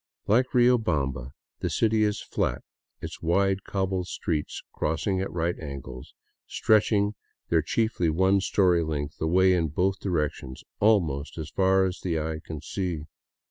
[0.25, 1.29] Like Riobamba,
[1.59, 2.63] the city is flat,
[3.01, 6.15] its wide, cobbled streets, crossing at right angles,
[6.47, 7.13] stretching
[7.49, 12.39] their chiefly one story length away in both directions almost as far as the eye
[12.43, 13.03] can see.